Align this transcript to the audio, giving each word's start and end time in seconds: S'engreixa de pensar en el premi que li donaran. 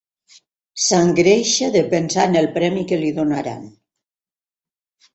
S'engreixa 0.85 1.69
de 1.77 1.85
pensar 1.93 2.27
en 2.31 2.41
el 2.43 2.51
premi 2.57 2.85
que 2.95 3.01
li 3.05 3.15
donaran. 3.23 3.73